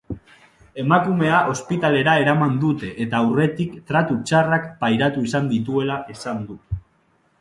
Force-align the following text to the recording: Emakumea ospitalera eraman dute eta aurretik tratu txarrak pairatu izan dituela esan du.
Emakumea 0.83 1.41
ospitalera 1.51 2.15
eraman 2.23 2.57
dute 2.63 2.89
eta 3.05 3.19
aurretik 3.27 3.77
tratu 3.91 4.17
txarrak 4.31 4.67
pairatu 4.83 5.27
izan 5.31 5.51
dituela 5.53 6.01
esan 6.15 6.43
du. 6.49 6.59